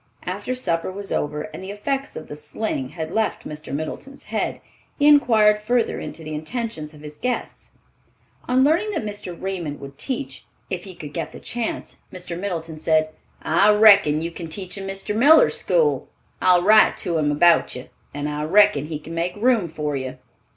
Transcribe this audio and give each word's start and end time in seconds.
After 0.23 0.55
supper 0.55 0.91
was 0.91 1.11
over 1.11 1.43
and 1.53 1.63
the 1.63 1.69
effects 1.69 2.15
of 2.15 2.27
the 2.27 2.35
sling 2.35 2.89
had 2.89 3.11
left 3.11 3.47
Mr. 3.47 3.71
Middleton's 3.71 4.23
head, 4.23 4.59
he 4.97 5.07
inquired 5.07 5.59
further 5.59 5.99
into 5.99 6.23
the 6.23 6.33
intentions 6.33 6.95
of 6.95 7.01
his 7.01 7.19
guests. 7.19 7.73
On 8.47 8.63
learning 8.63 8.89
that 8.95 9.05
Mr. 9.05 9.39
Raymond 9.39 9.79
would 9.79 9.99
teach, 9.99 10.45
if 10.71 10.85
he 10.85 10.95
could 10.95 11.13
get 11.13 11.33
the 11.33 11.39
chance, 11.39 11.97
Mr. 12.11 12.35
Middleton 12.35 12.79
said, 12.79 13.11
"I 13.43 13.71
reckon 13.75 14.23
you 14.23 14.31
can 14.31 14.47
teach 14.47 14.75
in 14.75 14.87
Mr. 14.87 15.15
Miller's 15.15 15.59
school. 15.59 16.09
I'll 16.41 16.63
write 16.63 16.97
to 16.97 17.19
him 17.19 17.31
about 17.31 17.75
you, 17.75 17.89
and 18.11 18.27
I 18.27 18.43
reckon 18.45 18.87
he 18.87 18.97
can 18.97 19.13
make 19.13 19.35
room 19.35 19.67
for 19.67 19.95
you." 19.95 20.17